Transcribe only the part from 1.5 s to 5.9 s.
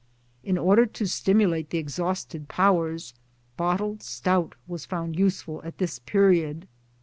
the exhausted powers, bottled stout was found useful at